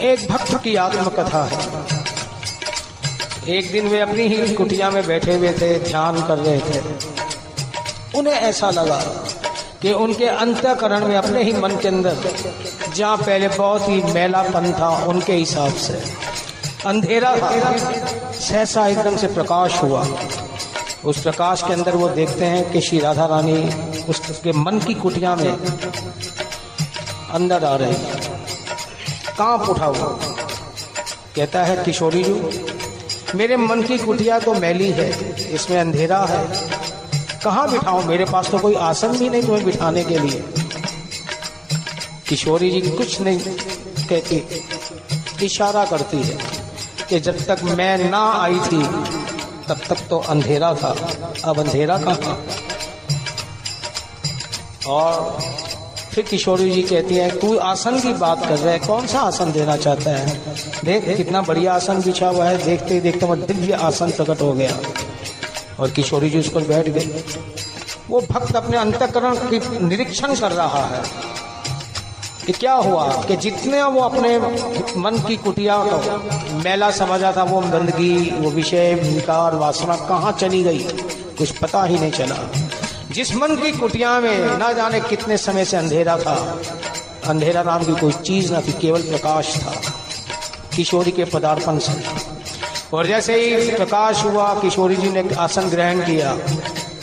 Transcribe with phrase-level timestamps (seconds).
[0.00, 1.58] एक भक्त की आत्मकथा है।
[3.48, 6.80] एक दिन वे अपनी ही कुटिया में बैठे हुए थे, ध्यान कर रहे थे।
[8.18, 9.00] उन्हें ऐसा लगा
[9.82, 12.16] कि उनके अंतकरण में अपने ही मन के अंदर,
[12.94, 16.02] जहाँ पहले बहुत ही मैलापन था, उनके हिसाब से
[16.86, 17.76] अंधेरा था।
[18.32, 20.06] सहसा एकदम से प्रकाश हुआ।
[21.04, 23.58] उस प्रकाश के अंदर वो देखते हैं कि श्री राधा रानी
[24.08, 25.52] उसके मन की कुटिया में
[27.30, 27.94] अंदर आ रही
[29.38, 30.08] काँप उठा हुआ।
[31.36, 32.64] कहता है, किशोरी जी,
[33.34, 35.08] मेरे मन की कुटिया तो मैली है,
[35.54, 36.44] इसमें अंधेरा है।
[37.44, 38.04] कहाँ बिठाऊं?
[38.04, 40.44] मेरे पास तो कोई आसन भी नहीं तुम्हें बिठाने के लिए।
[42.28, 43.38] किशोरी जी कुछ नहीं
[44.08, 44.42] कहती।
[45.42, 46.38] इशारा करती है
[47.08, 48.82] कि जब तक मैं ना आई थी,
[49.68, 50.88] तब तक तो अंधेरा था।
[51.44, 52.44] अब अंधेरा कहाँ?
[54.86, 55.38] और
[56.18, 59.52] फिर किशोरी जी कहती है, तू आसन की बात कर रहा है, कौन सा आसन
[59.52, 60.40] देना चाहता है?
[60.84, 64.52] देख कितना बढ़िया आसन बिछा हुआ है, देखते ही देखते वह दिव्य आसन प्रकट हो
[64.52, 64.78] गया।
[65.80, 67.24] और किशोरी जी उस पर बैठ गए।
[68.10, 71.02] वो भक्त अपने अंतकरण की निरीक्षण कर रहा है
[72.46, 74.38] कि क्या हुआ, कि जितने वो अपने
[75.00, 80.62] मन की कुटिया को मैला समझा था, वो गंदगी, वो विषय, विकार, वासना कहाँ चली
[80.62, 80.86] गई,
[81.38, 82.67] कुछ पता ही नहीं चला।
[83.12, 86.34] जिस मन की कुटिया में ना जाने कितने समय से अंधेरा था।
[87.26, 89.72] अंधेरा नाम की कोई चीज़ ना थी, केवल प्रकाश था,
[90.76, 91.92] किशोरी के पदार्पण से।
[92.92, 96.32] और जैसे ही प्रकाश हुआ, किशोरी जी ने आसन ग्रहण किया,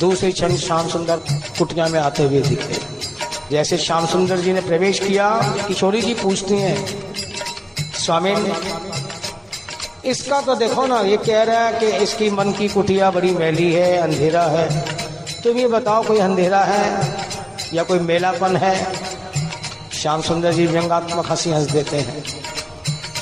[0.00, 1.16] दूसरे क्षण श्याम सुंदर
[1.58, 2.78] कुटिया में आते हुए दिखे।
[3.50, 5.30] जैसे श्याम सुंदर जी ने प्रवेश किया,
[5.68, 6.86] किशोरी जी पूछती हैं,
[7.96, 8.34] स्वामी,
[10.04, 13.72] इसका तो देखो ना, ये कह रहा है कि इसकी मन की कुटिया बड़ी मैली
[13.72, 14.68] है, अंधेरा है।
[15.46, 17.14] तुम ये बताओ, कोई अंधेरा है
[17.74, 18.74] या कोई मेलापन है?
[19.92, 22.24] श्याम सुंदर जी व्यंगात्मक हँसी हंस देते हैं।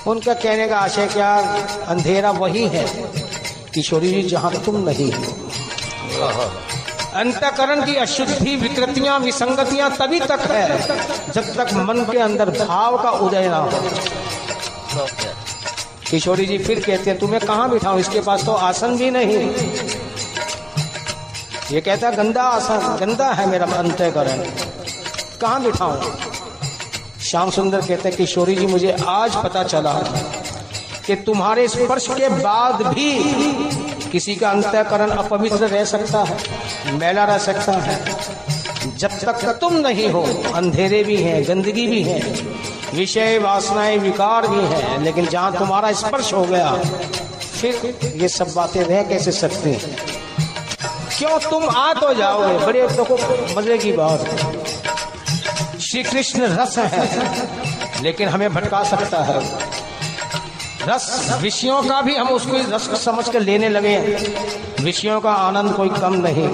[0.07, 1.35] उनका कहने का आशय क्या
[1.87, 2.85] अंधेरा वही है।
[3.75, 5.25] किशोरी जी, जहाँ तुम नहीं हो।
[7.15, 10.81] अंतकरण की अशुद्धि, विकृतियाँ, विसंगतियाँ तभी तक है
[11.33, 15.07] जब तक मन के अंदर भाव का उदय ना हो।
[16.11, 17.99] किशोरी जी फिर कहते हैं, तुम्हें कहाँ बिठाऊं?
[17.99, 19.39] इसके पास तो आसन भी नहीं।
[21.71, 24.43] ये कहता है, गंदा आसन, गंदा है मेरा अंतकरण।
[25.41, 26.01] कहाँ बिठाऊं?
[27.21, 29.93] श्याम सुंदर कहते हैं, किशोरी जी, मुझे आज पता चला
[31.07, 33.13] कि तुम्हारे स्पर्श के बाद भी
[34.13, 36.37] किसी का अंतकरण अपवित्र रह सकता है,
[36.99, 37.99] मैला रह सकता है।
[38.99, 40.23] जब तक तुम नहीं हो,
[40.55, 42.21] अंधेरे भी हैं, गंदगी भी है,
[42.95, 46.73] विषय, वासनाएँ, विकार भी हैं, लेकिन जहाँ तुम्हारा स्पर्श हो गया,
[47.61, 50.14] फिर ये सब बातें रह कैसे सकती हैं?
[51.19, 52.67] क्यों तुम आ तो जाओगे?
[52.67, 53.15] बड़े देखो
[53.57, 54.25] मज़े की बात।
[55.81, 59.59] श्री कृष्ण रस है। लेकिन हमें भटका सकता है।
[60.89, 65.73] रस विषयों का भी हम उसको रस समझ कर लेने लगे हैं। विषयों का आनंद
[65.73, 66.49] कोई कम नहीं।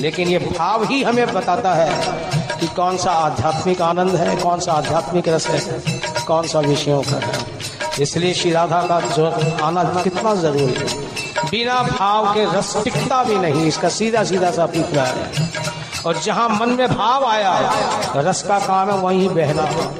[0.00, 2.18] लेकिन ये भाव ही हमें बताता है
[2.60, 5.82] कि कौन सा आध्यात्मिक आनंद है, कौन सा आध्यात्मिक रस है,
[6.26, 7.55] कौन सा विषयों का है।
[8.00, 9.26] इसलिए श्री राधा का जो
[9.62, 11.06] आना कितना ज़रूरी है।
[11.50, 15.50] बिना भाव के रस टिकता भी नहीं, इसका सीधा सीधा सा अभिप्राय है।
[16.06, 17.74] और जहाँ मन में भाव आया,
[18.16, 19.94] रस का काम है वहीं बहना।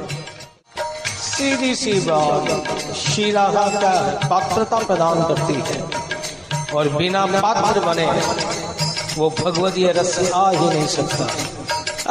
[1.20, 5.84] सीधी सी बात, श्री राधा का पात्रता प्रदान करती है।
[6.74, 8.22] और बिना पात्र बने,
[9.18, 11.28] वो भगवतीय रस आ ही नहीं सकता।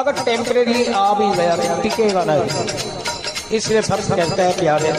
[0.02, 2.66] अगर टेम्परेरी आ भी गया, टिकेगा नहीं।
[3.52, 4.92] इसलिए भक्त कहते हैं, प्यारे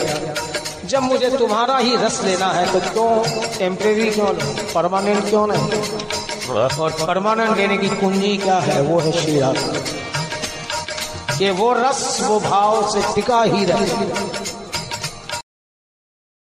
[0.88, 3.08] जब मुझे तुम्हारा ही रस लेना है तो क्यों
[3.58, 4.26] टेम्परेरी क्यों
[4.74, 5.68] परमानेंट क्यों नहीं?
[6.78, 8.80] और परमानेंट लेने की कुंजी क्या है?
[8.82, 9.72] वो है श्री राधा
[11.38, 13.86] कि वो रस, वो भाव से टिका ही रहे।